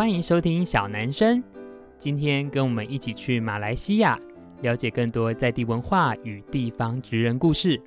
[0.00, 1.44] 欢迎收听小男生。
[1.98, 4.18] 今天跟我们一起去马来西亚，
[4.62, 7.78] 了解更多在地文化与地方职人故事。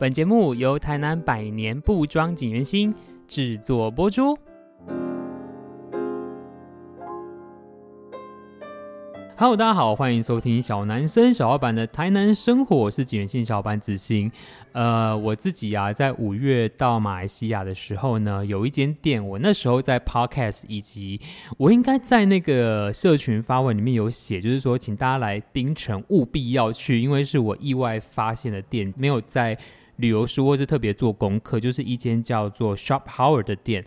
[0.00, 2.94] 本节目由台南百年布庄锦源兴
[3.28, 4.34] 制作播出。
[9.42, 14.30] Hello，大家好，欢迎收听小男生小老板的台南生活，我是锦源兴小老板子欣。
[14.70, 21.20] 呃，我自己啊，在五月到马来西亚的时候呢，有一间店，我那时候在 Podcast 以及
[21.58, 29.58] 我应该在那个社群发文里面有写，就是说，请大家来槟城务必要去，因为是我意外发现的店，没有在
[29.96, 33.84] 旅游书或是特别做功课，就是一间叫做 Shop Howard 的店。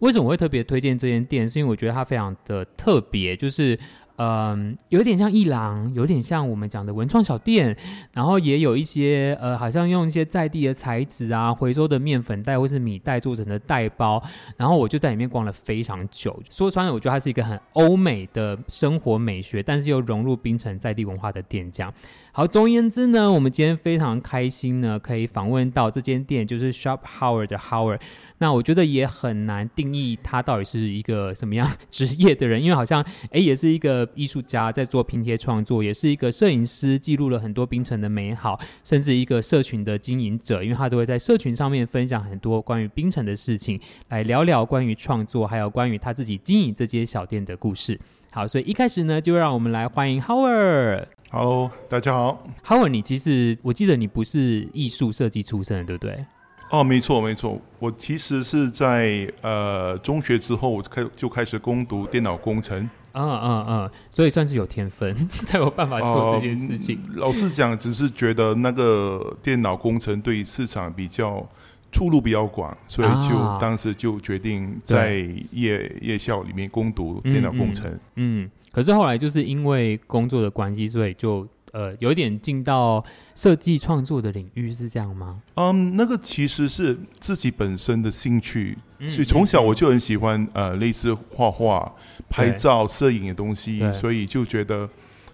[0.00, 1.48] 为什么我会特别推荐这间店？
[1.48, 3.78] 是因为我觉得它非常的特别，就是。
[4.18, 7.76] 嗯，有点像艺廊，有点像我们讲的文创小店，
[8.12, 14.20] 然后也有一些呃，好像用一些在地的材质啊，回收的面粉袋或是米袋做成的袋包，
[14.56, 16.36] 然后我就在里面逛了非常久。
[16.50, 21.94] 说穿了，我觉得它是一个很欧美的生活美学，但是又融入冰城在地文化的店这样。
[22.38, 27.98] 好，总而言之呢，我们今天非常开心呢，可以访问到这间店，就是 Shop Howard 的 Howard。
[28.38, 47.98] 那我觉得也很难定义他到底是一个什么样职业的人，因为好像哎，也是一个艺术家在做拼贴创作，也是一个摄影师，记录了很多冰城的美好，甚至一个社群的经营者，因为他都会在社群上面分享很多关于冰城的事情，来聊聊关于创作，还有关于他自己经营这间小店的故事。
[48.30, 51.06] 好，所以一开始呢，就让我们来欢迎 Howard。
[51.30, 52.42] Hello，大家好。
[52.64, 56.24] Howard，你其实我记得你不是艺术设计出身的，对不对？
[56.70, 66.98] 哦，没错没错，我其实是在呃中学之后开就开始攻读电脑工程，嗯嗯嗯，所以算是有天分 才有办法做这件事情。
[67.10, 71.46] 呃、老实讲，只是觉得那个电脑工程对市场比较
[71.92, 75.18] 出路比较广，所以就当时就决定在
[75.52, 77.90] 夜夜校里面攻读电脑工程。
[77.90, 81.46] 嗯，嗯，嗯，可是后来就是因为工作的关系，所以就。
[81.70, 85.42] 呃，有点进到设计创作的领域是这样吗？
[85.56, 91.94] 嗯，那个其实是自己本身的兴趣，嗯、所以从小我就很喜欢呃类似画画、
[92.30, 94.88] 拍照、摄影的东西，所以就觉得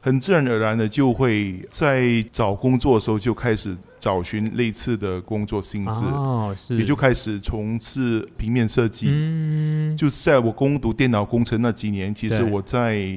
[0.05, 9.07] 很自然而然的就会在找工作的时候就开始找寻类似的工作性质，哦，是，也就开始从事平面设计。
[9.09, 13.09] 嗯，就是在我攻读电脑工程那几年，其实我在。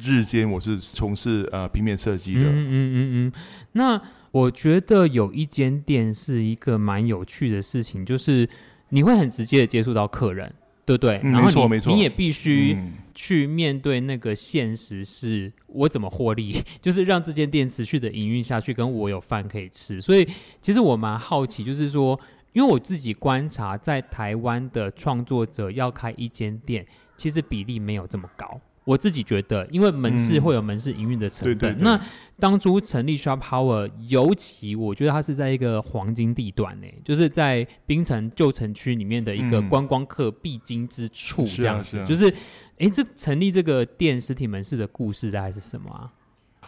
[0.00, 3.32] 日间我是从事呃平面设计的，嗯嗯嗯嗯。
[3.72, 4.00] 那
[4.32, 8.48] 我觉得有一间店是一个蛮有趣的事情，就是
[8.88, 10.52] 你会很直接的接触到客人，
[10.84, 11.20] 对不对？
[11.22, 12.76] 嗯、然后你你也必须
[13.14, 20.00] 去面对那个现实，是我怎么获利， 就是让这间店持续的营运下去，跟我有饭可以吃。
[20.00, 20.28] 所以
[20.60, 22.18] 其实我蛮好奇，就是说，
[22.52, 28.60] 因为我自己观察，在台湾的创作者要开一间店，其实比例没有这么高。
[28.84, 31.54] 我自己觉得，因为门市会有门市营运的成本。
[31.54, 32.00] 嗯、对对对，那
[32.38, 41.98] 当初成立 Shop Howard，尤其我觉得它是在一个黄金地段呢，就是在槟城旧城区里面的一个观光客必经之处，这样子。
[41.98, 42.34] 嗯、是啊是啊，就是，
[42.78, 46.12] 哎，这成立这个店实体门市的故事大概是什么啊？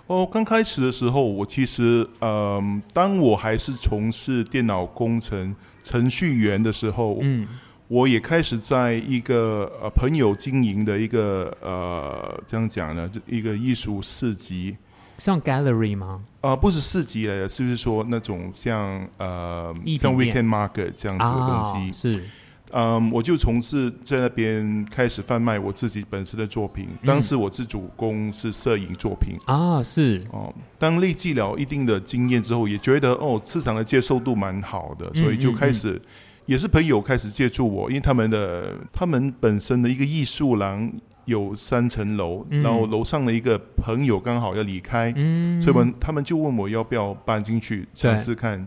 [0.07, 7.47] 哦，刚开始的时候，我其实，嗯、呃，当我还是从事电脑工程程序员的时候，嗯。
[7.89, 14.77] 我也开始在一个呃朋友经营的一个呃这样讲呢，一个艺术市集，
[15.19, 16.25] 像 gallery 吗？
[16.41, 21.77] 啊、呃，不是市集来的，是不是说那种像呃像 weekend market 这样子的东西？
[21.77, 22.25] 啊、是，
[22.73, 26.89] 嗯，我就从事在那边开始贩卖我自己本身的作品。
[27.03, 30.53] 嗯、当时我是主攻是摄影作品啊，是哦。
[30.77, 35.93] 当累积了一定的经验之后，也觉得哦市场的接受度蛮好的，所以就开始。
[35.93, 36.01] 嗯嗯嗯
[36.47, 40.91] 也是朋友开始借助我，因为他们的他们本身的一个艺术廊
[41.27, 48.67] 有三层楼，嗯、然后楼上的一个朋友刚好要离开，嗯、所以们他们就问我要不要搬进去尝试看，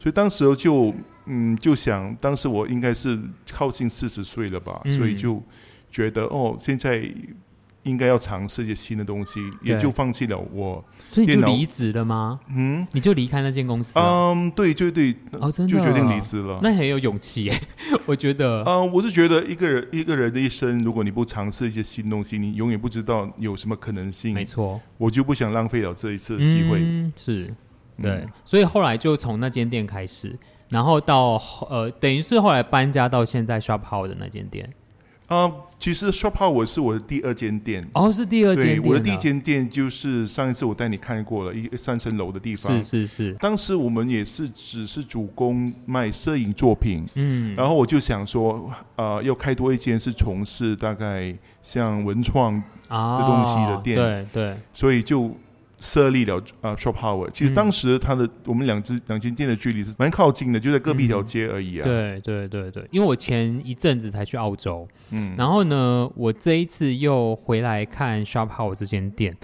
[0.00, 0.94] 所以当时就
[1.26, 3.18] 嗯就想，当时我应该是
[3.52, 5.42] 靠近四十岁了吧，嗯、所以就
[5.90, 7.08] 觉得哦现在。
[7.88, 10.84] 应该要尝试一些新的东西，也就放弃了我。
[11.08, 12.38] 所以你就离职了吗？
[12.54, 13.98] 嗯，你就离开那间公司。
[13.98, 16.60] 嗯，对对对，哦，真的就决定离职了。
[16.62, 17.60] 那很有勇气耶，
[18.06, 18.62] 我觉得。
[18.64, 24.34] 嗯，我是觉得一个人一个人的一生，如果你不尝试一些新东西，你永远不知道有什么可能性。
[24.34, 26.80] 没错，我就不想浪费了这一次的机会。
[26.82, 27.54] 嗯，是，
[28.02, 28.26] 对。
[28.44, 30.38] 所以后来就从那间店开始，
[30.68, 31.40] 然后到
[31.70, 34.68] 呃，等于是后来搬家到现在 Shop Howard 的那间店。
[35.28, 37.86] 啊、呃，其实 Shop Howard 是我的第二间店。
[37.94, 38.82] 哦，是第二间店。
[38.82, 42.76] 对，我的第一间店就是上一次我带你看过了，一三层楼的地方。
[42.82, 43.34] 是是是。
[43.34, 52.54] 当时我们也是只是主攻卖摄影作品，嗯，然后我就想说，呃，要开多一间是从事大概像文创
[52.88, 55.30] 的东西的店，哦、对对，所以就。
[55.80, 61.84] 设立了啊、呃、Shop Howard，其实当时他的、嗯、我们两只两间店的距离是蛮靠近的，就在隔壁一条街而已啊。
[61.84, 69.36] 对对对对，因为我前一阵子才去澳洲，嗯，然后呢，我这一次又回来看 Shop Power 这间店，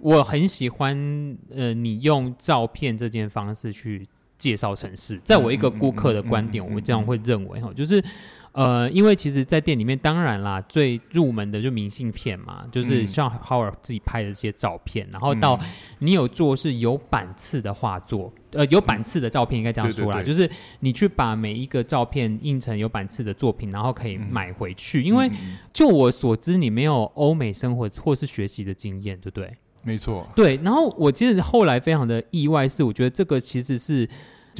[0.00, 4.08] 我很喜欢呃，你用照片这件方式去
[4.38, 8.02] 介绍城市，在我一个顾客的观点，我这样会认为哈，就是。
[8.52, 15.58] 呃，因为其实，在店里面，当然啦，最入门的就明信片嘛，就是像 Howard 自己拍的这些照片，嗯、然后到
[16.00, 20.50] 你有做是有版次的画作，呃，有版次的照片应该这样说啦，嗯、就是
[20.80, 25.00] 你去把每一个照片印成有版次的作品，然后可以买回去。
[25.02, 25.30] 嗯、因为
[25.72, 29.48] 就我所知，你没有欧美生活或是学习的经验，对不对？
[29.82, 30.26] 没错。
[30.34, 34.08] 对，然后我其实后来非常的意外，是我觉得这个其实是。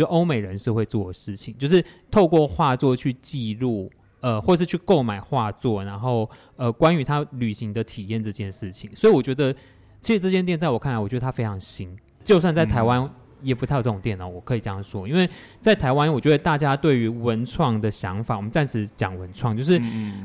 [0.00, 6.26] 就欧美人士会做的事情，就是透过画作去记录，呃，或是去购买画作，然后
[6.56, 8.90] 呃，关于他旅行的体验这件事情。
[8.96, 9.54] 所以我觉得，
[10.00, 11.94] 其实这间店在我看来，我觉得它非常新。
[12.24, 13.06] 就算在台湾，
[13.42, 14.26] 也不太有这种店哦。
[14.26, 15.28] 我可以这样说，因为
[15.60, 19.78] 在台湾，我觉得大家对于文创的想法，我们暂时讲文创，就是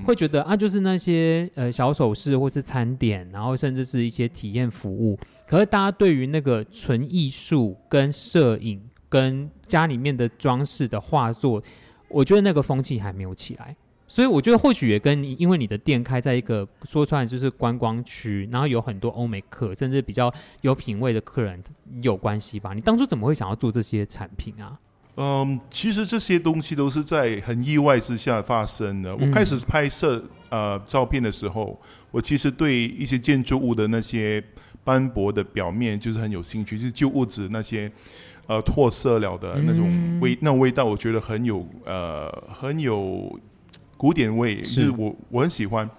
[0.05, 5.19] 会觉得啊，就是那些呃小首饰或是餐点，然后甚至是一些体验服务。
[5.45, 8.81] 可是大家对于那个纯艺术跟摄影。
[9.15, 11.63] 跟家里面的装饰的画作，
[12.09, 13.73] 我觉得那个风气还没有起来，
[14.09, 20.29] 所以我觉得或许也跟你，因为你的店开在一个说出来就是观光区，然后有很多欧美客，甚至比较
[20.63, 21.63] 有品味的客人
[22.01, 22.73] 有关系吧？
[22.73, 24.77] 你当初怎么会想要做这些产品啊？
[25.15, 29.15] 嗯，其实这些东西都是在很意外之下发生的。
[29.15, 31.79] 我开始拍摄呃照片的时候，
[32.11, 34.43] 我其实对一些建筑物的那些
[34.83, 37.89] 斑驳的表面就是很有兴趣，就是旧物质那些。
[38.47, 43.39] 呃，脱色了的那种味，嗯、那种味道我觉得很有呃，很有
[43.97, 45.89] 古典味，是就是我我很喜欢。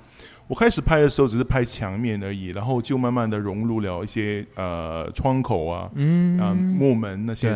[0.48, 7.48] 我开始拍的时候只是拍墙面而已，然后就慢慢的融入了一些呃窗口啊，嗯，啊木门那些，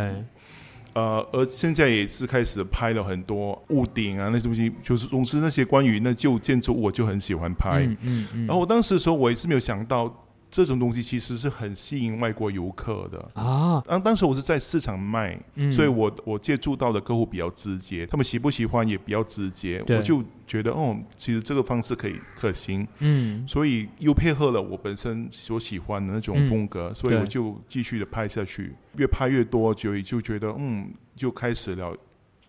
[0.95, 10.13] 呃，而现在也是开始拍了很多屋顶啊那些东西，就是总之那些关于那旧建筑物我就很喜欢拍，嗯嗯，嗯然后我当时的时候我也是没有想到。
[10.51, 13.31] 这种东西其实是很吸引外国游客的。
[13.35, 13.83] 啊！
[13.87, 31.91] 当当时我是在市场卖，嗯、所以我我接触到的客户比较直接，他们喜不喜欢也比较直接，我就觉得哦，其实这个方式可以可行，嗯，所以又配合了我本身所喜欢的那种风格，嗯、所以我就继续的拍下去，越拍越多，就就觉得嗯，就开始了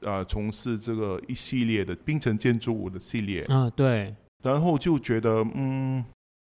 [0.01, 3.41] 啊、呃，从事这个一系列的冰城建筑物的系列。
[3.43, 6.03] 啊，对，然后就觉得嗯。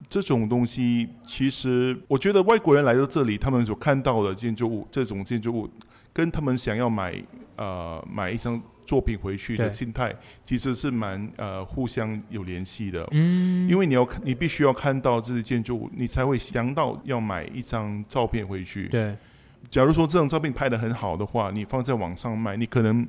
[0.09, 5.69] 这种东西其实，我觉得外国人来到这里，他们所看到的建筑物，这种建筑物，
[6.13, 7.15] 跟他们想要买
[7.57, 13.07] 呃买一张作品回去的心态，其实是蛮呃互相有联系的。
[13.13, 18.87] 嗯，因为你要看，你必须要看到这些建筑物，你才会想到要买一张照片回去。
[18.89, 19.17] 对，
[19.69, 23.07] 假如说这张照片拍的很好的话，你放在网上卖，你可能。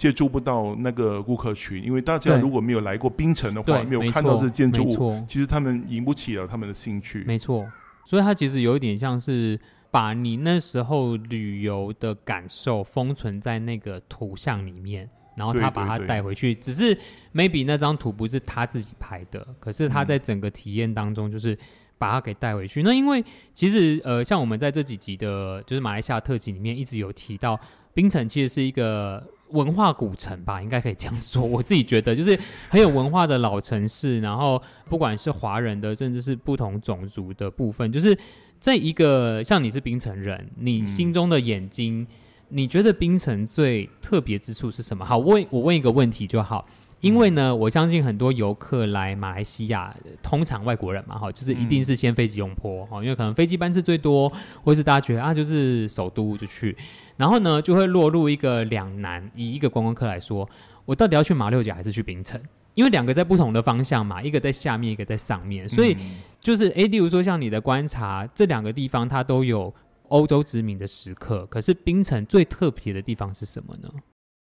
[0.00, 7.22] 接触不到那个顾客群，因为大家如果没有来过冰城的话，没有看到这建筑物，其实他们引不起了他们的兴趣。
[7.26, 7.70] 没错，
[8.06, 9.60] 所以它其实有一点像是
[9.90, 16.54] 把你那时候旅游的感受封存在那个图像里面，然后他把它带回去。
[16.54, 16.96] 只是
[17.34, 21.54] maybe 那张图不是他自己拍的，可是他在整个体验当中就是
[21.98, 22.80] 把它给带回去。
[22.80, 23.22] 嗯、那因为
[23.52, 27.60] 其实呃，像我们在这几集的，就是马来西亚特辑里面一直有提到，
[27.92, 29.22] 冰城其实是一个。
[29.52, 31.42] 文化古城吧，应该可以这样说。
[31.42, 32.38] 我自己觉得，就是
[32.68, 34.20] 很有文化的老城市。
[34.20, 38.16] 然后，不管是华人的，甚至是不同种族的部分，就是
[38.58, 42.06] 在一个像你是冰城人，你心中的眼睛，
[42.48, 45.04] 你觉得冰城最特别之处是什么？
[45.04, 46.66] 好，我问我问一个问题就好。
[47.00, 54.30] 因为呢，我相信很多游客来马来西亚，通常外国人嘛，哈，就是一定是先飞吉隆坡，哈，因为可能飞机班次最多，
[54.62, 56.76] 或是大家觉得啊，就是首都就去。
[57.16, 59.30] 然后呢，就会落入一个两难。
[59.34, 60.48] 以一个观光客来说，
[60.84, 62.40] 我到底要去马六甲还是去槟城？
[62.74, 65.68] 因为两个在不同的方向嘛，一个在下面，一个在上面。
[65.68, 65.96] 所以
[66.38, 69.74] 就是，诶，例如说像你的观察，这两个地方它都有
[70.08, 71.46] 欧洲殖民的时刻。
[71.46, 73.90] 可是槟城最特别的地方是什么呢？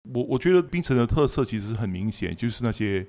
[0.04, 3.06] 我我觉得槟城的特色其实很明显，就是那些。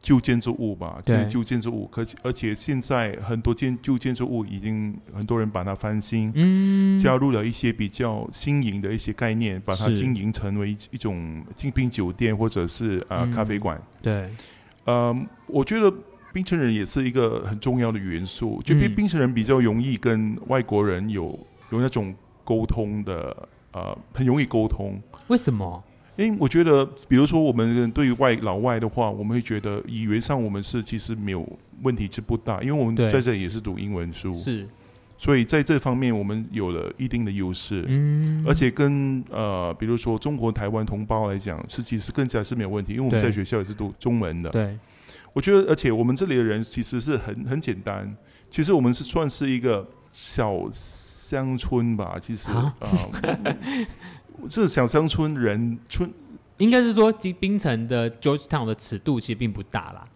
[0.00, 14.30] 旧建筑物吧，对就是旧建筑物，可而且现在很多建旧建筑物已经很多人把它翻新，嗯，加入了一些比较新颖的一些概念，把它经营成为一种精品酒店或者是啊、呃嗯、咖啡馆，对，
[14.84, 15.12] 呃，
[15.48, 15.92] 我觉得
[16.32, 21.36] 冰城人也是一个很重要的元素，就冰冰城人比较容易跟外国人有
[21.72, 22.14] 有那种
[22.44, 25.02] 沟通的，呃，很容易沟通。
[25.26, 25.82] 为什么？
[26.18, 31.48] 因为我觉得，比如说我们对于外老外的话，我们会觉得语言上我们是其实没有
[31.82, 34.66] 问题，是不大，因为我们在这里也是读英文书，是。
[35.16, 44.76] 所以在这方面，我们有了一定的优势，嗯，而且跟呃，比如说中国台湾同胞来讲，是其实更加是没有问题，因为我们在学校也是读中文的，对。
[45.32, 48.16] 我觉得，而且我们这里的人其实是很很简单，
[48.50, 52.74] 其实我们是算是一个小乡村吧，其实啊，
[53.22, 53.38] 这、
[54.42, 56.10] 呃、小乡村人村，
[56.58, 60.06] 应该是说，槟城的 George Town 的尺度其实并不大啦。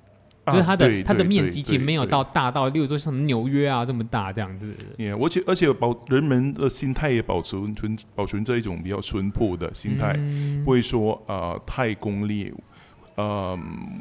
[0.46, 4.74] 就是它的、啊、它的面积其实没有到大到，例如说像纽约啊这么大这样子。
[4.96, 12.52] 也，而且而且保人们的心态也保存存保存着一种比较淳朴的心态，嗯、不会说呃太功利。
[13.14, 13.58] 呃，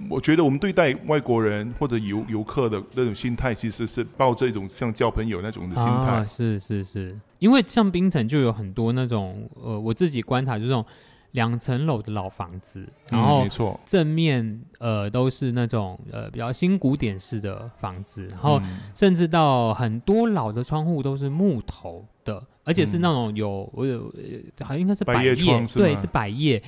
[0.10, 5.92] 我觉得我们对待外国人或者游游客的那种心态，其实是抱着一种像交朋友那种的心态。
[5.92, 10.86] 啊、是是是，因为像冰城就有很多那种呃，我自己观察就是这种。
[11.32, 13.48] 两层楼的老房子，然后
[13.86, 18.62] 正面呃都是那种呃比较新古典式的房子，然后
[18.94, 24.14] 甚至到很多老的窗户都是木头的，而且是那种有我有
[24.60, 25.34] 好像应该是百叶，
[25.74, 26.62] 对，是百叶。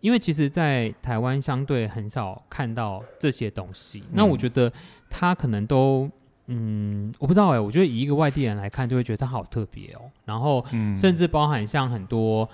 [0.00, 4.72] 因为其实，在台湾相对很少看到这些东西，那我觉得
[5.08, 6.10] 它可能都
[6.46, 10.00] 嗯，我不知道哎，我觉得以一个外地人来看，就会觉得它好特别哦。
[10.24, 10.64] 然后
[10.96, 12.48] 甚至包含像很多。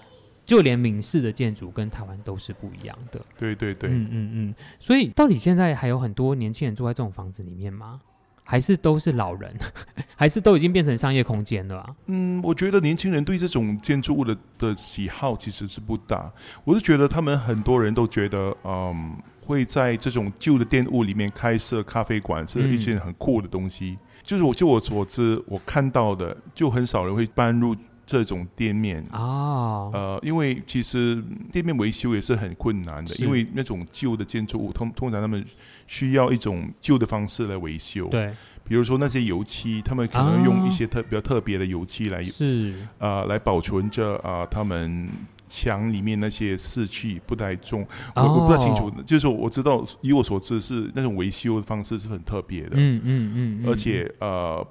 [0.45, 3.21] 就连闽式的建筑跟台湾都是不一样的。
[3.37, 4.55] 对对对，嗯嗯嗯。
[4.79, 8.01] 所以到底现在还有很多年轻人住在这种房子里面吗？
[8.47, 9.53] 还是都是老人？
[10.17, 11.87] 还是都已经变成商业空间了啊？
[12.07, 16.33] 嗯，我觉得年轻人对这种建筑物的的喜好其实是不大。
[16.65, 23.99] 我是觉得他们很多人都觉得，嗯，会在这种旧的店屋里面开设咖啡馆是一件很酷的东西。
[24.01, 27.75] 嗯、就是我就我所知，我看到的，就很少人会搬入。
[28.07, 29.95] 这种店面啊，oh.
[29.95, 31.21] 呃，因为其实
[31.51, 35.45] 店面维修也是很困难的，因为那种旧的建筑物通通常他们
[35.89, 38.07] 需要一种旧的方式来维修。
[38.07, 38.33] 对，
[38.63, 41.09] 比如说那些油漆，他们可能用一些特、oh.
[41.09, 45.09] 比较特别的油漆来是啊、呃，来保存着啊、呃，他们
[45.49, 47.85] 墙里面那些湿气不太重。
[48.15, 48.39] 我、oh.
[48.39, 52.75] 我不太清楚，就是我知道，以我所知是那种维修的方式是很特别的。
[52.75, 53.33] 嗯嗯
[53.65, 54.65] 嗯，而且呃。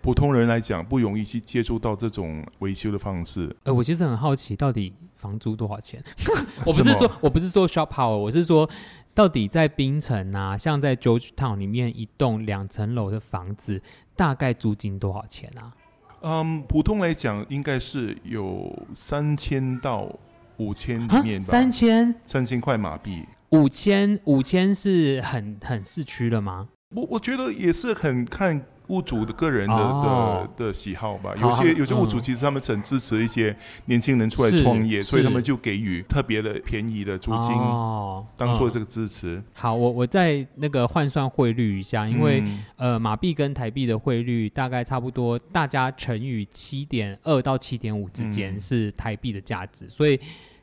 [0.00, 3.54] 普通人来讲不容易去接触到这种维修的方式。
[3.64, 6.02] 呃，我其实很好奇，到底房租多少钱？
[6.64, 8.68] 我不是说我不是说 shop power，我是说
[9.14, 13.82] 到底在槟城啊，像在 George Town 里面一栋两层楼的房子，
[14.16, 15.74] 大概租金多少钱啊？
[16.20, 20.08] 嗯，普通来讲应该是有三千到
[20.56, 21.46] 五千里面吧。
[21.46, 22.14] 三千？
[22.24, 23.24] 三千块马币。
[23.50, 24.18] 五千？
[24.24, 26.68] 五千是很很市区了吗？
[26.94, 28.64] 我我觉得也是很看。
[28.88, 33.54] 物主的个人的、哦、的的喜好吧，有些有些物主其实他们很支持一些
[33.84, 39.36] 年轻人出来创业，所以他们就给予特别的便宜的租金，哦、当做这个支持。
[39.36, 50.18] 嗯、好，我我再那个换算汇率一下，因为、嗯、呃马币跟台币的汇率大概差不多，大家乘以七点二到七点五之间是台币的价值，嗯、所以。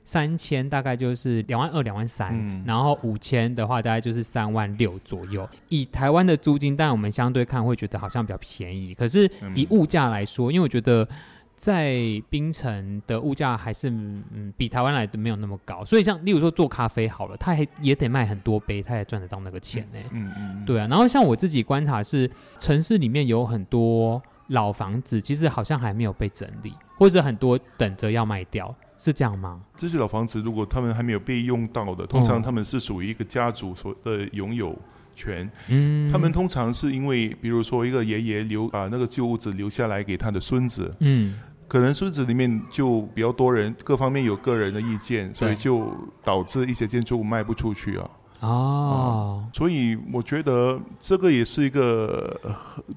[0.05, 5.49] 三千大概就是两万二、两万三，然后五千的话大概就是三万六左右。
[5.67, 8.93] 以台湾的租金，但我们相对看会觉得好像比较便宜。
[8.93, 11.07] 可是以物价来说，因为我觉得
[11.55, 11.95] 在
[12.29, 19.99] 槟城的物价还是嗯比台湾来的没有那么高，所以像例如说做咖啡好了，他还也得卖很多杯，他才赚得到那个钱呢。
[20.11, 20.85] 嗯嗯，对啊。
[20.87, 28.75] 然后像我自己观察是，城市里面有很多老房子，其实好像还没有被整理，或者很多等着要卖掉。
[29.05, 29.61] 是这样吗？
[29.77, 34.75] 这些老房子，如果他们还没有被用到的，通常他们是属于一个家族所的拥有
[35.13, 35.47] 权。
[35.69, 40.91] 嗯，他们通常是因为，比如说一个爷爷留把那个旧屋子留下来给他的孙子。
[41.01, 45.93] 嗯，可能孙子里面就比较多人，各方面有个人的意见，所以就
[46.23, 48.09] 导致一些建筑物卖不出去啊。
[48.39, 52.39] 哦、嗯，所以我觉得这个也是一个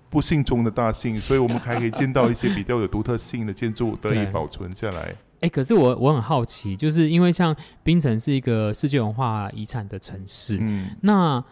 [0.09, 5.15] 不幸中的大幸，所以我们还可以见到一些比较有独特性的建筑物得以保存下来。
[5.41, 11.43] 哎、欸，可是我我很好奇，就是因为像槟城是一个世界文化遗产的城市，嗯，那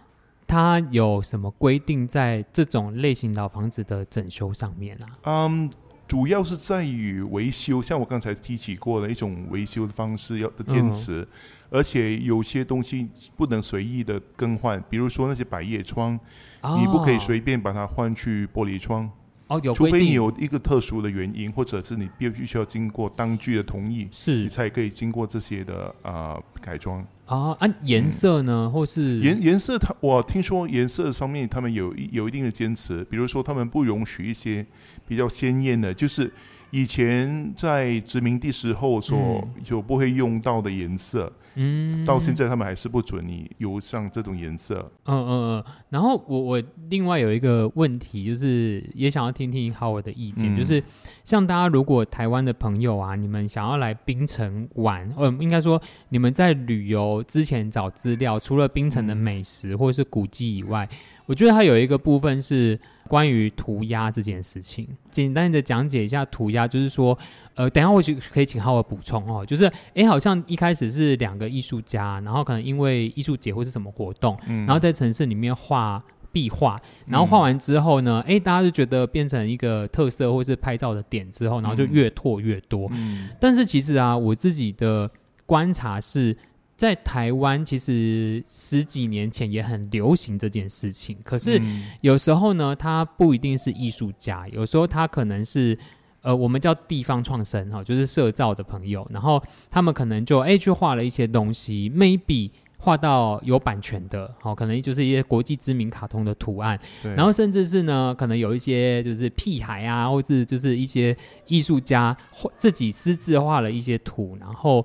[0.46, 5.06] 它有什么规定在这种类型老房子的整修上面啊？
[5.22, 5.70] 嗯，
[6.08, 11.28] 主要是在于维修，像我刚才提起过的一种维修的方式要的坚持，嗯、
[11.70, 16.18] 而且有些东西不能随意的更换，比如说那些百叶窗，
[16.62, 19.10] 哦、你不可以随便把它换去玻璃窗。
[19.48, 27.56] 哦，有除非你有一个特殊的原因，或者是你必须需要经过当局的同意，是你才可以经过这些的啊、呃、改装啊。
[27.60, 34.66] 按颜色呢，嗯、或是颜颜色它，它我听说颜色上面他们有有一定的坚持，比如说他们不容许一些
[35.06, 36.32] 比较鲜艳的，就是。
[36.70, 44.90] 以前在殖民地时候所就不会用到的颜色，嗯，到现在他们还是不准你油上这种颜色。
[45.04, 45.64] 嗯嗯嗯。
[45.90, 50.82] 然后我我另外有一个问题，就是也想要听听 Howard 的意见，嗯、就是
[51.24, 60.86] 像大家如果台湾的朋友啊，你们想要来槟城玩，呃，应该说你们在旅游之前找资料，除了槟城的美食或者是古迹以外，
[61.26, 62.78] 我觉得它有一个部分是。
[63.08, 67.16] 关于涂鸦这件事情，简单的讲解一下涂鸦，就是说，
[67.54, 68.02] 呃，等一下我
[68.32, 76.02] 可以请 Howard 补充哦，就是，哎，好像一开始是两个艺术家，然后可能因为艺术节或是什么活动，嗯，然后在城市里面画
[76.32, 85.08] 壁画，然后画完之后呢，哎，大家就觉得变成一个特色或是拍照的点之后，然后就越拓越多，嗯，但是其实啊，我自己的
[85.46, 86.36] 观察是。
[86.76, 91.16] 在台湾，其实十几年前也很流行这件事情。
[91.24, 91.58] 可是
[92.02, 95.78] 有时候呢，他不一定是艺术家，有时候他可能是
[96.20, 99.08] 呃，我们叫地方创生哈，就是社造的朋友。
[99.10, 106.78] 然后他们可能就哎去画了一些东西，maybe 画到有版权的，好，可能就是一些国际知名卡通的图案。
[107.02, 107.14] 对。
[107.14, 111.16] 然后甚至是呢，可能有一些就是屁孩啊，或是就是一些
[111.46, 112.14] 艺术家
[112.58, 114.84] 自己私自画了一些图，然后。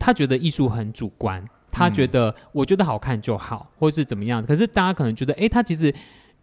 [0.00, 4.44] 他觉得艺术很主观，他觉得我觉得好看就好，或是怎么样。
[4.44, 5.94] 可是大家可能觉得，哎，他其实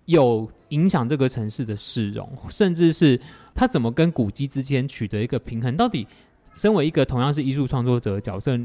[0.06, 3.20] 有影响这个城市的市容，甚至是
[3.56, 5.76] 他怎么跟古迹之间取得一个平衡？
[5.76, 6.08] 到底
[6.54, 8.58] 身为一个同样是艺术创作者的角色，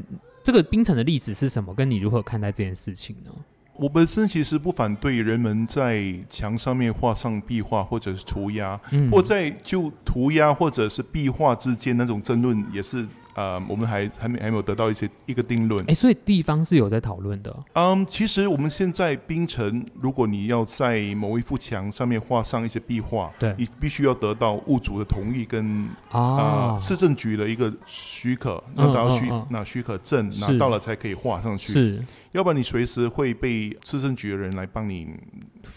[0.43, 1.73] 这个冰城的历史是什么？
[1.73, 3.31] 跟你如何看待这件事情呢？
[3.75, 13.07] 我本身其实不反对人们在墙上面画上壁画或者是涂鸦，嗯、或在就涂鸦或者是壁画之间那种争论也是。
[13.35, 15.83] 呃，我们还还没还没有得到一些一个定论。
[15.87, 17.55] 哎，所以地方是有在讨论的。
[17.73, 31.73] 嗯，其实我们现在槟城，如果你要在某一幅墙上面画上一些壁画，对，你必须要得到物主的同意跟啊、呃、市政局的一个许可，要拿许拿许可证，拿到了才可以画上去。
[31.73, 35.07] 是，要不然你随时会被市政局的人来帮你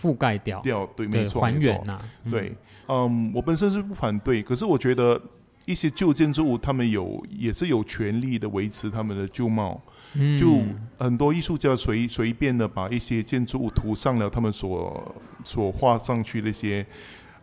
[0.00, 0.60] 覆盖掉。
[0.60, 1.98] 掉，对，没错，还原呐。
[2.30, 2.54] 对，
[2.88, 5.20] 嗯，我本身是不反对，可是我觉得。
[5.66, 9.78] 一些旧建筑物，他们有也是有权利的维持他们的旧貌。
[10.14, 10.62] 嗯，就
[10.96, 16.86] 很多艺术家随随便的把一些建筑物涂上了他们所所画上去的一些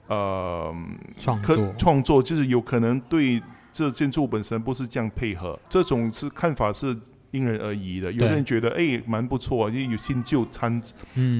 [0.07, 0.73] 呃
[1.17, 3.39] 创作创作，就是有可能对
[3.71, 5.59] 这建筑物本身不是这样配合。
[5.69, 6.97] 这种是看法是
[7.31, 8.11] 因人而异的。
[8.11, 10.81] 有的人觉得哎蛮不错，因为有新旧掺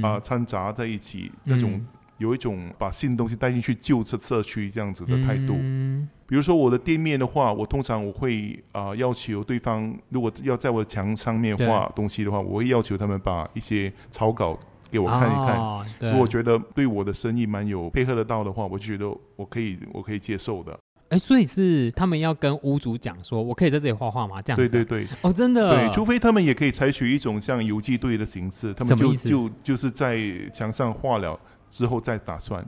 [0.04, 1.72] 啊掺杂在一起那种。
[1.72, 1.88] 嗯
[2.19, 5.56] 有一种把新东西带进去旧社社区这样子的态度。
[5.58, 14.58] 嗯，比如说我的店面的话，我通常我会啊、呃、要求对方，如果要在我的墙上面画东西的话，我会要求他们把一些草稿
[14.89, 15.56] 给我看一看。
[15.60, 20.76] 哦、如果我觉得对我的生意蛮有配合得到的话，我就觉得我可以我可以接受的。
[21.10, 24.41] 哎，所以是他们要跟屋主讲说，我可以在这里画画吗？
[24.41, 24.67] 这样子。
[24.67, 25.08] 对对对。
[25.22, 25.76] 哦，真的。
[25.76, 30.17] 对，除非他们也可以采取一种像游击队的形式，他们就就就是在
[30.52, 31.39] 墙上画了。
[31.69, 32.63] 之后再打算，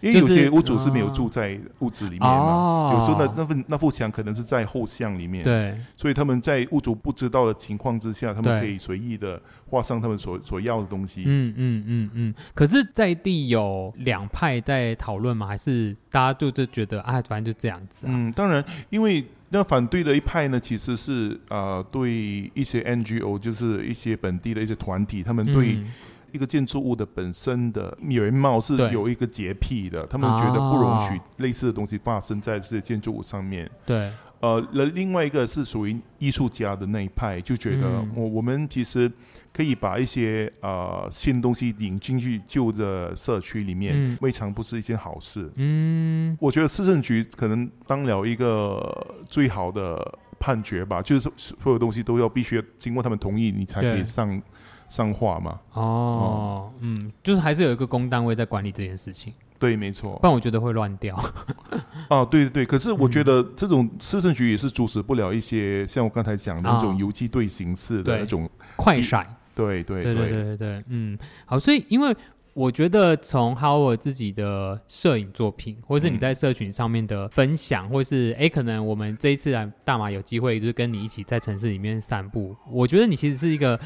[0.00, 11.22] 因为有些屋主是没有住在屋子里面嘛，哦、有时候那那份那幅墙可能是在后巷里面，对，所以他们在屋主不知道的情况之下，他们可以随意的画上他们所所要的东西。
[11.26, 12.34] 嗯嗯嗯嗯。
[12.54, 15.46] 可是，在地有两派在讨论吗？
[15.46, 18.10] 还是大家就就觉得啊，反正就这样子、啊？
[18.12, 25.74] 嗯，当然，因为那反对的一派呢，其实是呃，对一些 NGO，就是一些本地的一些团体，他们对。
[25.76, 25.92] 嗯
[26.36, 33.68] 一个建筑物的本身的原貌是有一个洁癖的，他们觉得不容许类似的东西发生在这些建筑物上面。
[33.86, 39.10] 对，呃，那另外一个是属于艺术家的那一派，就觉得我我们其实
[39.52, 45.50] 可以把一些呃新东西引进去旧的社区里面，未尝不是一件好事。
[45.56, 54.40] 嗯，我觉得市政局可能当了一个最好的判决吧，就是所有东西都要必须要经过他们同意，你才可以上。
[54.88, 55.60] 上画嘛？
[55.72, 59.32] 哦，嗯，就是还是有一个公单位在管理这件事情。
[59.58, 60.18] 对，没错。
[60.18, 61.16] 不然我觉得会乱掉。
[62.10, 62.66] 哦、啊，对对对。
[62.66, 68.46] 可是我觉得这种市政局也是阻止不了一些、嗯、像我刚才讲的那种游击队形式的那种
[68.76, 69.26] 快闪。
[69.54, 71.58] 对对对对对对，嗯，好。
[71.58, 72.14] 所以，因为
[72.52, 82.54] 我觉得从 Howard 自己的摄影作品，或是你在社群上面的分享，嗯、或是哎，可能我们这一次来大马有机会，就是跟你一起在城市里面散步。
[82.70, 83.80] 我觉得你其实是一个。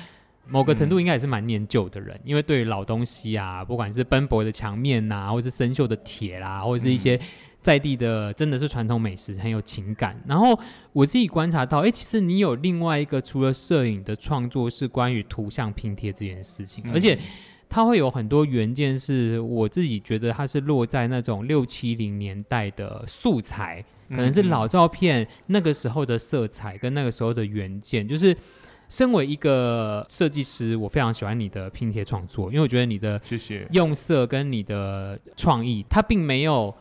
[0.50, 7.18] 某个程度应该也是蛮念旧的人，嗯、因为对于老东西啊，不管是奔波的墙面呐、啊，或是生锈的铁啦，或者是一些
[7.62, 10.20] 在地的真的是传统美食，很有情感。
[10.26, 10.58] 然后
[10.92, 17.16] 我自己观察到，哎、欸，其实你有另外一个除了摄影的创作，是关于图像拼贴这件事情，嗯、而且
[17.68, 28.36] 它会有很多原件，是我自己觉得它是落在那种六七零年代的素材，可能是老照片那个时候的色彩跟那个时候的原件，就是。
[28.90, 33.18] 身为一个设计师，我非常喜欢你的拼贴创作，因为我觉得你的
[33.70, 36.74] 用色跟你的创意，它并没有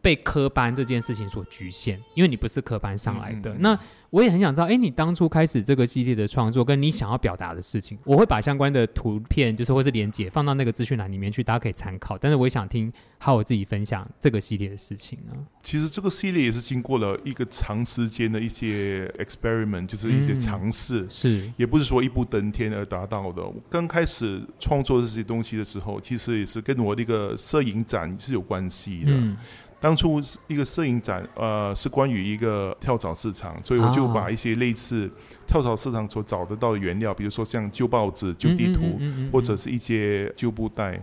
[0.00, 3.50] 被科班这件事情所局限，因为你不是科班上来的。
[3.50, 3.80] 嗯嗯嗯那
[4.16, 12.16] 我也很想知道，哎，你当初开始这个系列的创作，跟你想要表达的事情，我会把相关的图片，就是或是连接放到那个资讯栏里面去，大家可以参考。
[12.16, 15.34] 但是我也想听，好我自己分享这个系列的事情呢。
[15.62, 23.42] 其实这个系列也是经过了一个长时间的一些 experiment，就是一些尝试，嗯、是，也不是说一步登天而达到的。
[23.42, 29.10] 我刚开始创作这些东西的时候，其实也是跟我的一个摄影展是有关系的。
[29.12, 29.36] 嗯
[29.78, 35.10] 当初一个摄影展，呃，是关于一个跳蚤市场，所以我就把一些类似
[35.46, 38.98] 跳蚤市场所找得到的原料，比如说像旧报纸、旧地图，
[39.30, 41.00] 或者是一些旧布袋，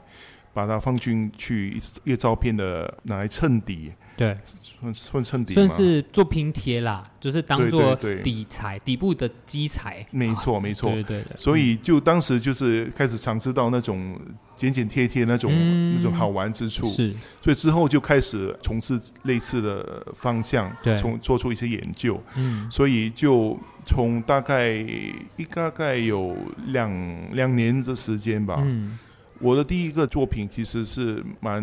[0.54, 3.92] 把它放进去一个照片的拿来衬底。
[4.16, 10.06] 对，算算衬底，算是做拼贴啦，就是当做底材，底部的基材。
[10.12, 11.36] 没错，没错，对对对。
[11.36, 14.16] 所以就当时就是开始尝试到那种
[14.56, 15.52] 剪剪贴贴那种
[15.96, 17.12] 那种好玩之处，是。
[17.42, 22.22] 所以之后就开始从事类似的方向，对从做出一些研究。
[22.36, 22.70] 嗯。
[22.70, 24.74] 所以就从大概
[25.38, 26.38] 一大概有
[26.68, 28.60] 两两年的时间吧。
[28.64, 29.00] 嗯。
[29.44, 31.62] 我的第一个作品其实是蛮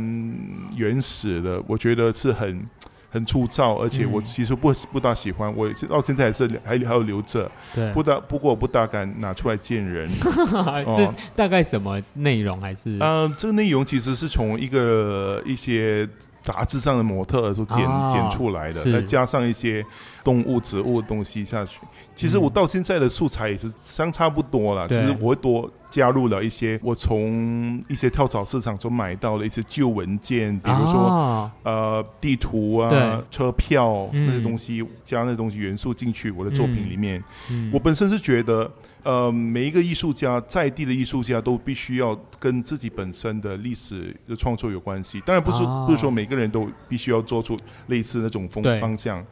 [0.76, 2.62] 原始的，我觉得是很
[3.08, 10.08] 很粗糙，而且我其实不不大喜欢，我到现在还是还还有留着，对，不大不过我不大敢拿出来见人。
[10.12, 12.60] 是大概什么内容？
[12.60, 12.98] 还是？
[13.00, 16.06] 呃，这个内容其实是从一个一些。
[16.42, 19.85] 杂志上的模特都剪、哦、剪出来的，再加上一些
[20.24, 21.81] 动物、植物的东西下去。
[22.14, 37.22] 其实我到现在的素材也是相差不多了，其实我会多加入了一些我从一些跳蚤市场中买到的一些旧文件，比如说、哦、呃地图啊、车票那些东西，嗯、加那些东西元素进去我的作品里面。
[37.50, 38.70] 嗯、我本身是觉得。
[39.02, 45.20] 呃，每一个艺术家，在地的艺术家都必须要跟自己本身的历史的创作有关系。
[45.26, 49.24] 当然不是、哦、不是说每个人都必须要做出类似那种风方向，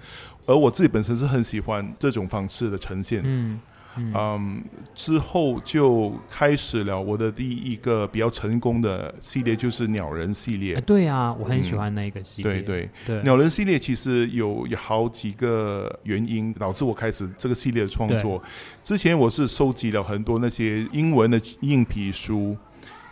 [0.47, 3.23] 而我自己本身是很喜欢这种方式的呈现。
[3.25, 3.61] 嗯。
[3.97, 4.61] 嗯，um,
[4.95, 10.75] 之后就开始了我的第一个比较成功的系列，就是鸟人系列。
[10.75, 12.53] 欸、对啊，我很喜欢那个系列。
[12.53, 18.41] 嗯、对对对，鸟人系列其实有有好几个原因导致我开始这个系列的创作。
[18.83, 22.57] 之前我是收集了很多那些英文的硬皮书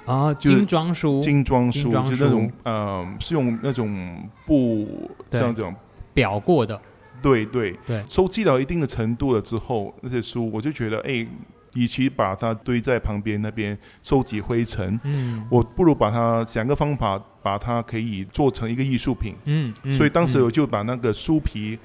[0.05, 5.75] 啊，精装书，精装书，书就那种呃，是用那种布这样这样
[6.15, 6.81] 裱过的。
[7.23, 11.27] 对对对，收集到一定的程度了之后，那些书我就觉得，哎，
[11.75, 21.79] 与其把它堆在旁边那边收集灰尘，嗯，我不如把它想个方法，把它可以做成一个艺术品，嗯，嗯，所以当时我就把那个书皮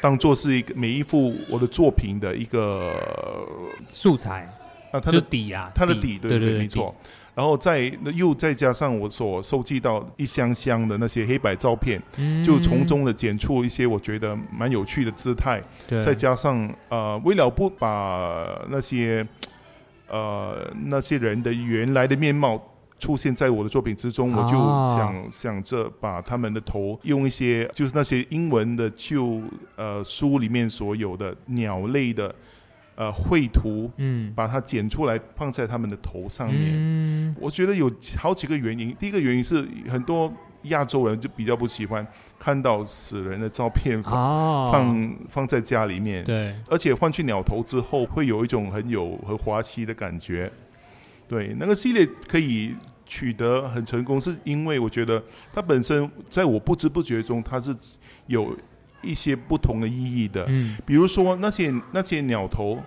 [0.00, 2.94] 当做是一个每一幅我的作品的一个
[3.92, 4.48] 素材，
[4.92, 6.94] 啊，它的底啊，它的底，对对对，没错。
[7.38, 7.78] 然后再
[8.16, 15.62] 又再加上我所收集到一箱箱的那些黑白照片，嗯、就从中的剪出一些我觉得蛮有趣的姿态。
[15.86, 19.24] 再加上呃，为了不把那些
[20.08, 22.60] 呃那些人的原来的面貌
[22.98, 24.58] 出现在我的作品之中，哦、我就
[24.96, 29.40] 想想着把他们的头用一些就是那些英文的旧
[29.76, 32.34] 呃书里面所有的鸟类的。
[32.98, 36.72] 呃，绘图，嗯，把它剪出来放在他们的头上面。
[36.74, 38.92] 嗯，我觉得有好几个原因。
[38.98, 40.32] 第一个原因是很多
[40.62, 42.04] 亚洲人就比较不喜欢
[42.40, 46.24] 看到死人的照片放、哦、放放在家里面。
[46.24, 50.50] 对，而且换去鸟头之后，会有一种很有很滑稽的感觉。
[51.28, 52.74] 对，那个系列可以
[53.06, 57.72] 取得很成功，是因为我觉得它本身在我不知不觉中，它是
[58.26, 58.56] 有。
[59.02, 62.82] 一些不同的意义的，嗯，比如说那些那些鸟头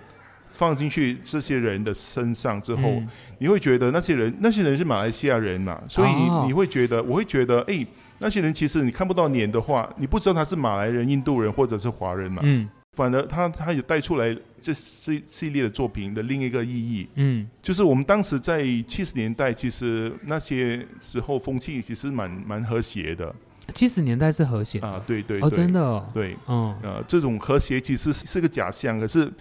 [0.58, 3.08] 放进去这些人的身上之后，嗯、
[3.40, 6.12] 你会觉得那些人那些人是马来西亚人嘛，所以
[6.46, 7.86] 你会觉得，哦、我会觉得，哎，
[8.20, 23.34] 那些人其实你看不到脸的话，你不知道他是马来人、印度人或者是华人嘛，嗯，反而他他也带出来这系系列的作品的另一个意义，嗯，就是我们当时在七十年代，其实那些时候风气其实蛮蛮和谐的。
[23.74, 29.32] 七十年代是和谐啊，对对，哦，真的，对，嗯，呃，这种和谐其实是个假象，可是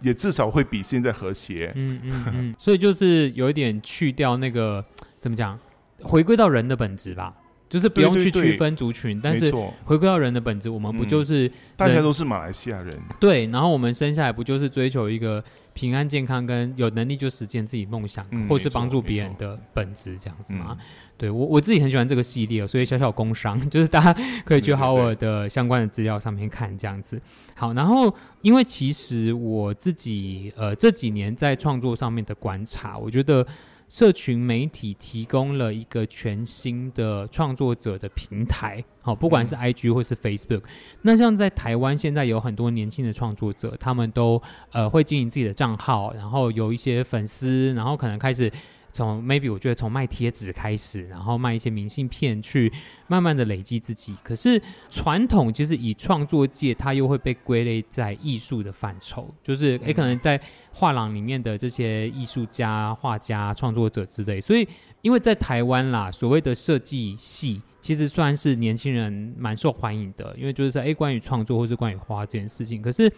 [0.00, 1.72] 也至少会比现在和谐。
[1.74, 4.84] 嗯嗯嗯，所以就是有一点去掉那个
[5.20, 5.58] 怎么讲，
[6.02, 7.34] 回归到人的本质吧。
[7.68, 12.98] 就是不用去区分族群，对对对，但是回归到人的本质，我们不就是、嗯、大家都是马来西亚人？
[13.20, 15.44] 对，然后我们生下来不就是追求一个
[15.78, 20.76] 平安健康，跟有能力就实现自己梦想，嗯、或是帮助别人的本质这样子吗？
[21.16, 27.22] 对我我自己很喜欢这个系列，所以小小工商 就是大家可以去 Howard 的相关的资料上面看这样子。
[27.54, 28.12] 好，然后
[28.42, 33.46] 因为其实我自己呃这几年在创作上面的观察，我觉得。
[33.88, 40.62] 社群媒体提供了一个全新的创作者的平台，好，不管是 IG 或是 Facebook。
[41.02, 44.40] 那像在台湾，现在有很多年轻的创作者，他们都
[44.72, 48.52] 呃会经营自己的账号，然后有一些粉丝，然后可能开始。
[48.92, 52.72] 从 maybe 我觉得从卖贴纸开始，然后卖一些明信片，去
[53.06, 54.16] 慢慢的累积自己。
[54.22, 60.40] 可是传统其实以创作界，它又会被归类在艺术的范畴，就是诶可能在
[60.72, 64.40] 画廊里面的这些艺术家、画家、创作者之类。
[64.40, 64.66] 所以
[65.02, 72.82] 因为在台湾啦，所谓的设计系其实算是年轻人蛮受欢迎的，因为就是说诶关于创作或是关于花这件事情。
[72.82, 73.12] 可是，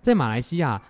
[0.00, 0.80] 在马来西亚。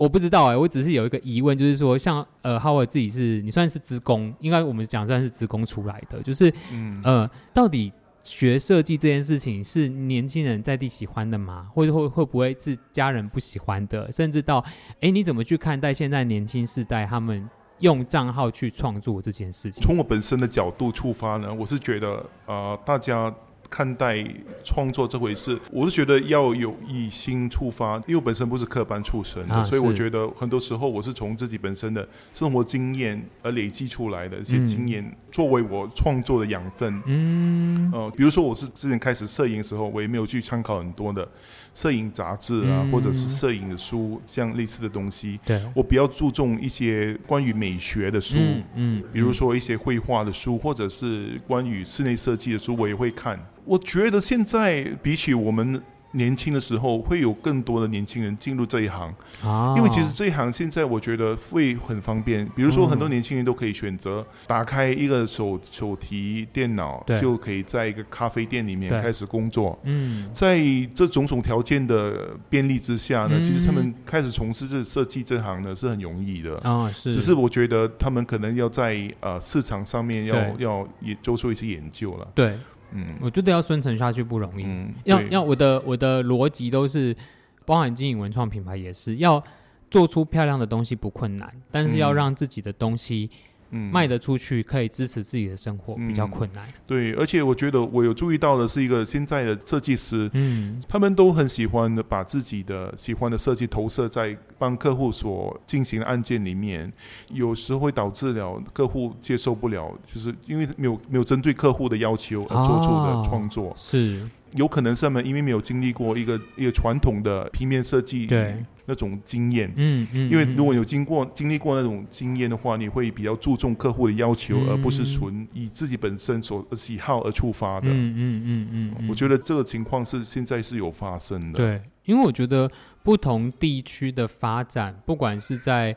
[0.00, 7.92] 我不知道哎、欸，我只是有一个疑问，就是说，像呃，Howard 自己是你算是职工，应该我们讲算是职工出来的，就是嗯呃，到底
[8.24, 11.68] 学设计这件事情是年轻人在地喜欢的吗？
[11.74, 14.10] 或者会会不会是家人不喜欢的？
[14.10, 14.60] 甚至到
[14.94, 17.46] 哎、欸，你怎么去看待现在年轻世代他们
[17.80, 19.82] 用账号去创作这件事情？
[19.82, 23.30] 从我本身的角度出发呢，我是觉得呃，大家。
[23.70, 24.22] 看待
[24.64, 37.00] 创作这回事，我是觉得要有以心出发，因为我本身不是科班出身的，啊、所以我觉得很多时候我是从自己本身的生活经验而累积出来的一些经验，嗯、作为我创作的养分。
[37.06, 41.26] 嗯，呃，比如说我是之前开始摄影的时候，我也没有去参考很多的
[41.74, 45.38] 摄影杂志啊，嗯、或者是摄影的书，像类似的东西。
[45.44, 53.38] 对，我比较注重一些关于美学的书，嗯，嗯，比如说一些绘画的书，或者是关于室内设计的书，我也会看。
[53.64, 55.80] 我觉得现在比起我们
[56.12, 62.44] 年轻的时候，会有更多的年轻人进入这一行，啊、因为其实这一行现在我觉得会很方便。
[62.56, 69.78] 比如说，很多年轻人都可以选择打开一个手手提电脑，对就可以在一个咖啡店里面开始工作。
[69.84, 70.58] 嗯，在
[70.94, 76.56] 这种种条件的便利之下呢，嗯、其实他们开始从事这设计这行呢是很容易的。
[76.58, 77.12] 啊、哦，是。
[77.12, 82.28] 只是我觉得他们可能要在呃市场上面要要也做出一些研究了。
[82.34, 82.54] 对。
[82.92, 84.64] 嗯，我觉得要生存下去不容易。
[84.64, 87.16] 嗯，要要我的我的逻辑都是，
[87.64, 89.42] 包含经营文创品牌也是要
[89.90, 93.30] 做出漂亮的东西不困难，但是要让自己的东西。
[93.32, 96.66] 嗯，卖得出去可以支持自己的生活，比较困难。
[96.66, 106.92] 嗯，对，而且我觉得我有注意到的是一个现在的设计师，嗯，他们都很喜欢的把自己的喜欢的设计投射在帮客户所进行的案件里面，
[107.28, 113.70] 有时候会导致了客户接受不了，就是因为没有没有针对客户的要求而做出的创作。
[113.70, 114.20] 哦，是。
[114.54, 118.56] 有可能是他们因为没有经历过一个一个传统的平面设计对。
[118.86, 132.68] 那种经验，嗯嗯，因为如果有经过经历过那种经验的话，你会比较注重客户的要求，而不是纯以自己本身所喜好而出发的，嗯嗯嗯嗯，我觉得这个情况是现在是有发生的，对，因为我觉得
[133.04, 135.94] 不同地区的发展，不管是在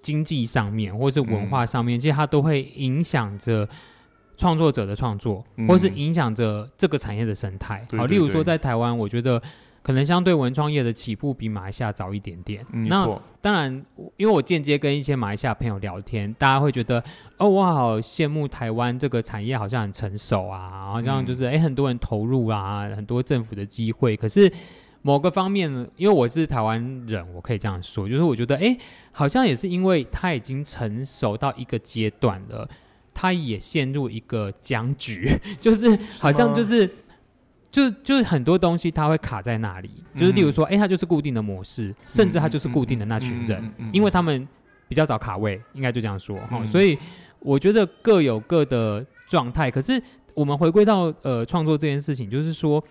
[0.00, 3.68] 经济上面或是文化上面，其实它都会影响着。
[4.36, 7.78] 创作者的创作，或是影响着这个产业的生态。
[7.96, 9.40] 好、嗯，例如说在台湾，我觉得
[9.82, 12.64] 可能相对文创业的起步比马来西亚早一点点。
[12.72, 13.72] 嗯、那错当然，
[14.16, 17.02] 因为我间接跟一些马来西亚朋友聊天，大家会觉得
[17.38, 24.16] 哦，我好羡慕台湾这个产业，好像很成熟啊，好像就是哎、嗯，很多人投入啊，很多政府的机会。
[24.16, 24.52] 可是
[25.02, 28.76] 某个方面，因为我是台湾人，我可以这样说，就是我觉得哎，
[29.12, 32.68] 好像也是因为它已经成熟到一个阶段了。
[33.18, 36.90] 他也陷入一个僵局， 就是好像就是，是
[37.70, 44.46] 就就是很多东西它会卡在那里，嗯、就是例如说，哎、欸，它就是固定的模式，甚至它就是固定的那群人，因为他们
[44.86, 46.58] 比较早卡位，应该就这样说哈。
[46.60, 46.98] 嗯、所以
[47.38, 49.70] 我觉得各有各的状态。
[49.70, 49.98] 可是
[50.34, 52.84] 我们回归到呃创作这件事情，就是说，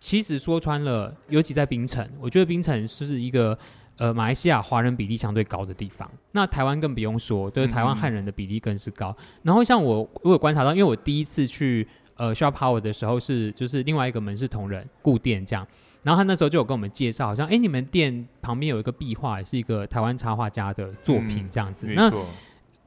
[0.00, 3.56] 其实说穿了，尤其在冰城，我觉得冰城是一个。
[3.98, 9.10] 呃，马来西亚华人比例相对高的地方，那台湾更不用说，就是台湾汉人的比例更是高。
[9.10, 15.66] 嗯嗯，然后像我，我有观察到，因为我第一次去呃 Shop Power 的时候是就是另外一个门市同仁顾店这样，
[16.04, 21.88] 然后他那时候就有跟我们介绍，好像哎你们店旁边有一个壁画，是一个台湾插画家的作品这样子。
[21.88, 22.12] 嗯、那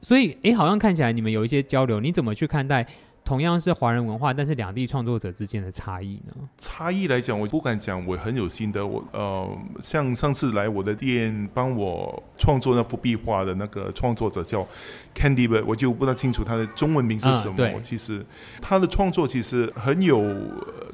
[0.00, 2.86] 所以哎好像看起来你们有一些交流，你怎么去看待？
[3.32, 6.34] 同样是华人文化，但是两地创作者之间的差异呢？
[6.58, 8.86] 差异来讲，我不敢讲，我很有心得。
[8.86, 14.68] 我呃，像上次来我的店帮我创作那幅壁画的那个创作者叫
[15.14, 17.54] Candy Bird，我就不大清楚他的中文名是什么。
[17.58, 18.22] 嗯、其实
[18.60, 20.20] 他的创作其实很有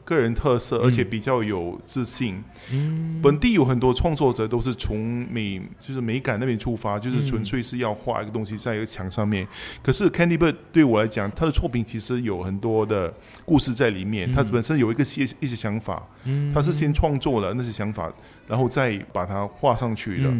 [0.05, 2.40] 个人特色，而且比较有自信。
[2.70, 9.44] 嗯，本地有很多创作者都是从美就是美感那边出发，就是纯粹是要画一个东西在一个墙上面。
[9.83, 13.12] 可是 Candy Bird 对我来讲，他的作品其实有很多的
[13.45, 16.07] 故事在里面，他本身有一个些一些想法，
[16.55, 18.12] 他是先创作了那些想法，
[18.47, 20.31] 然后再把它画上去的，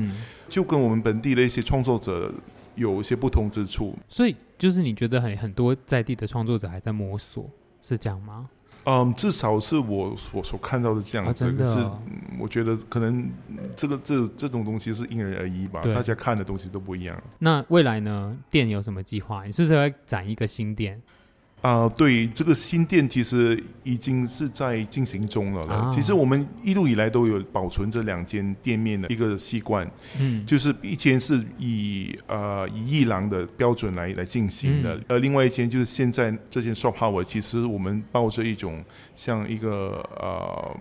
[0.49, 2.33] 就跟我们本地的一些创作者
[2.75, 3.97] 有一些不同之处。
[4.09, 7.51] 所以，就是你觉得很很多在地的创作者还在摸索，
[7.83, 8.51] 是这样吗？
[8.85, 11.53] 嗯，至少是我我所看到的这样子。
[11.53, 11.79] 可是，
[12.39, 13.29] 我觉得可能
[13.77, 17.21] 这个这这种东西是因人而异吧，大家看的东西都不一样。
[17.39, 18.35] 那未来呢？
[18.51, 19.45] 店有什么计划？
[19.45, 21.03] 你是不是要展一个新店？
[21.61, 25.75] 啊、呃，对，这个新店其实已经是在进行中了了。
[25.75, 29.89] 啊、其实我们一路以来都有保存这两间店面的一个习惯，
[30.21, 38.85] 嗯，就是一间是以呃以一郎的标准来来进行的，而、嗯、另外一间就是现在这间 Shop Hour，其实我们抱着一种
[39.17, 40.77] 像一个呃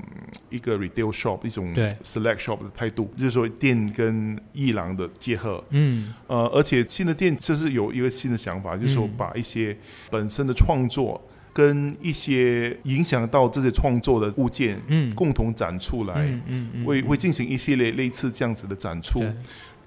[0.49, 9.75] 一个 retail shop 一种 select shop 的态度，就是说店跟一郎的结合，嗯，呃，而且新的店这是有一个新的想法，就是说把一些
[10.11, 11.21] 本身的创创作
[11.53, 19.23] 跟一些影响到这些创作的物件，嗯，共同展出来，嗯嗯，嗯会会进行一系列类似这样子的展出，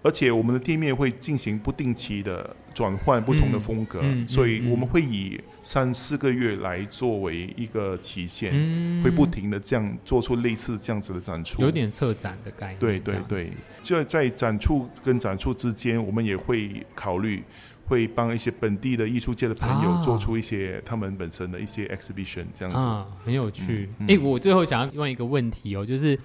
[0.03, 13.47] 而且我们的店面会进行不定期的转换不同的风格，嗯嗯、所以我们会以三四个月来作为一个期限，嗯、会不停的这样做出类似这样子的展出，有点策展的概念，对对对，
[13.83, 17.45] 就在展出跟展出之间，我们也会考虑。
[17.91, 23.89] 会帮一些本地的艺术界的朋友做出一些他们本身的一些 exhibition，这样子，啊，很有趣。
[24.03, 26.17] 哎、嗯，嗯、我最后想要问一个问题哦，就是，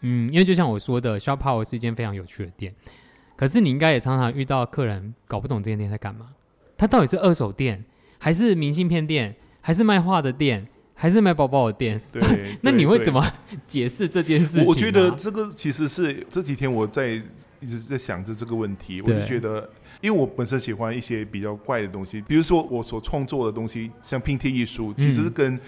[0.00, 2.74] 嗯，因为就像我说的，Shop Hour 是一间非常有趣的店，
[3.36, 6.30] 可是你应该也常常遇到客人搞不懂这间店在干嘛，
[6.78, 7.84] 它到底是二手店，
[8.18, 10.66] 还是明信片店，还是卖画的店，
[11.04, 12.00] 还是卖包包的店？
[12.10, 12.22] 对，
[12.64, 13.22] 那你会怎么
[13.66, 14.64] 解释这件事情？
[14.64, 17.22] 我觉得这个其实是这几天我在
[17.60, 19.68] 一直在想着这个问题，我就觉得。
[20.00, 25.60] 因为我本身喜欢一些比较怪的东西，比如说我所创作的东西，像拼贴艺术，其实跟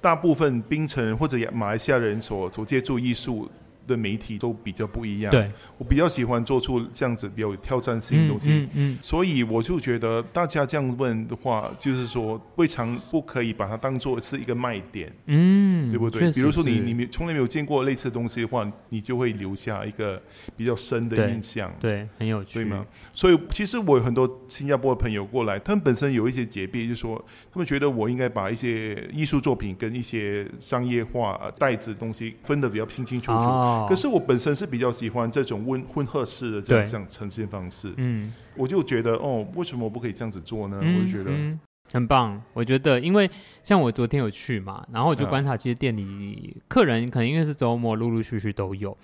[0.00, 3.48] 大部分槟城或者马来西亚人所所接触艺术
[3.86, 5.30] 的媒体都比较不一样。
[5.30, 8.50] 对，我比较喜欢做出这样子比较有挑战性的东西。
[8.50, 15.12] 嗯，嗯，嗯，所以我就觉得大家这样问的话，就是说未尝不可以把它当做是一个卖点。
[15.26, 16.30] 嗯，对不对？
[16.32, 20.20] 比如说你你从来没有见过类似的东西的话，你就会留下一个
[20.56, 21.72] 比较深的印象。
[21.80, 22.84] 对，对，很有趣，对吗？
[23.12, 33.38] 所以其实我有很多新加坡的朋友过来，他们本身有一些洁癖，就是说他们觉得我应该把一些艺术作品跟一些商业化袋子东西分得比较清清楚楚。
[33.38, 40.78] 哦可是我本身是比较喜欢这种温混合式的这样这样呈现方式，嗯，我就觉得哦，为什么我不可以这样子做呢？
[40.82, 41.58] 嗯、我就觉得、嗯、
[41.92, 42.40] 很棒。
[42.52, 43.30] 我觉得，因为
[43.62, 48.96] 像我昨天有去嘛，然后我就观察，其实店里客人可能因为是周末，陆陆续续都有。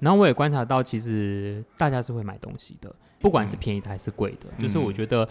[0.00, 4.48] 然后我也观察到，其实大家是会买东西的，不管是便宜的还是贵的。
[4.58, 5.28] 嗯、就是我觉得。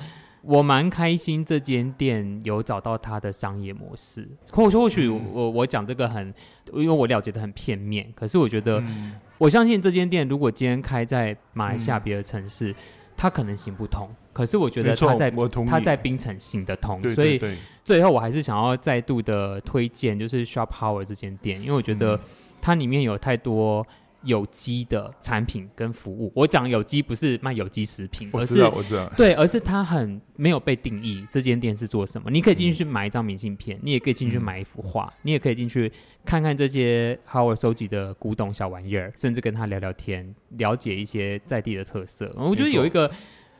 [0.47, 4.25] 我蛮开心，这间店有找到它的商业模式。
[4.49, 6.33] 或或许我我讲这个很，
[6.73, 8.09] 因为我了解的很片面。
[8.15, 12.75] 可是我觉得，嗯、我相信这间店如果今天开在马来西亚别的城市，嗯、
[13.17, 14.09] 它可能行不通。
[14.31, 15.29] 可是我觉得它在
[15.65, 17.01] 它在槟城行得通。
[17.01, 22.17] 对对对，所以最后我还是想要再度的推荐，就是 Shop Power 这间店，因为我觉得
[22.61, 23.85] 它里面有太多。
[24.23, 31.25] 有机的产品跟服务，我讲有机不是卖有机食品，我知道，我知道，对，而是它很没有被定义。
[31.31, 32.29] 这间店是做什么？
[32.31, 35.91] 你可以进去买一张明信片，嗯、你也可以进去买一幅画，嗯、你也可以进去
[36.25, 42.33] 看看这些 Howard 收集的古董小玩意儿，甚至跟他聊聊天，了解一些在地的特色。
[42.37, 43.09] 我觉得有一个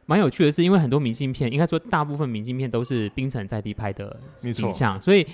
[0.06, 5.26] 蛮有趣的是，因为很多明信片，应该说大部分明信片都是冰城在地拍的景象，所以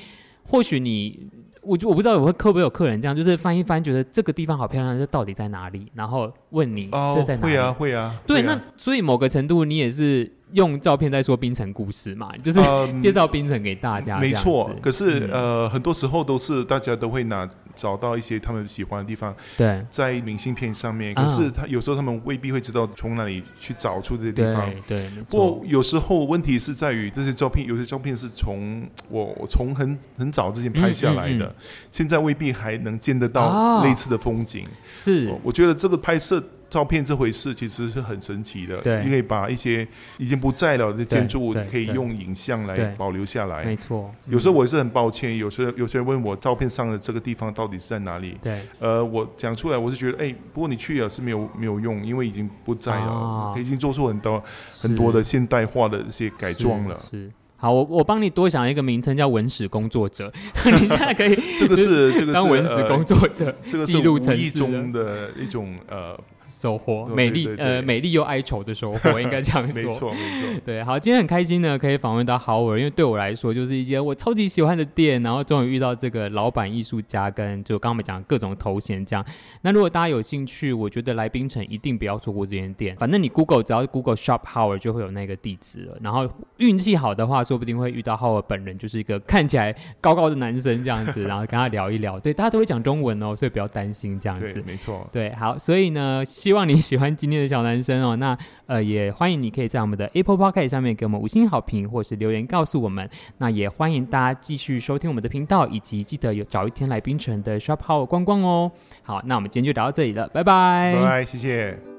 [0.44, 1.30] 或许你。
[1.66, 5.92] 我就我不知道我会会不会有客人这样，就是翻一翻，觉得这个地方好漂亮，这到底在哪里？
[5.94, 7.54] 然后问你这在哪里？
[7.54, 8.14] 会啊，会啊。
[8.28, 10.32] 对，那所以某个程度你也是。
[10.54, 12.60] 用照片在说冰城故事嘛，就是
[13.02, 14.20] 介绍冰城给大家。
[14.20, 21.14] 没错，可是呃，很多时候都是大家都会拿找到一些他们喜欢的地方，对，在明信片上面。
[21.14, 24.72] 可是他有时候他们未必会知道从哪里去找出这些地方。
[24.88, 31.54] 对，不过有时候问题是在于这些照片，有些照片是从我从很很早之前拍下来的，
[31.92, 34.66] 现在未必还能见得到类似的风景。
[34.94, 36.44] 是，我觉得这个拍摄。
[36.74, 43.64] 照片这回事其实是很神奇的，对，你可以把一些已经不在了的建筑物，可以用影像来保留下来。
[43.64, 48.36] 没错，有时候我也是很抱歉，有时候有些人问我照片上的这个地方到底是在哪里？
[48.42, 57.00] 对，呃，我讲出来，我是觉得，哎，不过你去了是没有没有用，因为已经不在了，哦、已经做出很多很多的现代化的一些改装了。
[57.12, 57.26] 是。
[57.26, 60.30] 是好，我我帮你多想一个名称，叫文史工作者。
[60.66, 66.20] 你现在可以，这个 是这个是当文史工作者，呃、这个是无意中的一种呃。
[66.62, 69.82] 收获美丽呃美丽又哀愁的收获， 应该这样说。
[69.82, 70.62] 没错没错。
[70.66, 79.26] 对，好，今天很开心呢，可以访问到 Howard，因为对我来说就是一间我超级喜欢的店，然后终于遇到这个老板艺术家，跟就刚刚我们讲各种头衔这样。
[79.62, 82.96] 那如果大家有兴趣，我觉得来槟城一定不要错过这间店。
[82.98, 85.98] 反正你 Google 只要 Google Shop Howard 就会有那个地址了。
[86.02, 92.20] 然后运气好的话，说不定会遇到 Howard 本人，就是一个看起来高高的男生这样子，然后跟他聊一聊。
[92.20, 94.54] 对，大家都会讲中文哦，所以不要担心这样子。
[94.54, 95.08] 对，没错。
[95.12, 97.16] 对，好，所以呢，希望你喜欢。
[97.16, 103.10] 今天的小男生哦， 那呃也欢迎你可以在我们的 Apple p o c k e t 上面给我们五星好评，或是留言告诉我们。
[103.38, 108.70] 那也欢迎大家继续收听我们的频道，以及记得有早一天来冰城的 Shop Howard 观光哦。
[109.04, 111.93] 好，那我们今天就聊到这里了，拜拜，拜拜，谢谢。